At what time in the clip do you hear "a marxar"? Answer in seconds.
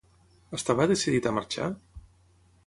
1.29-1.69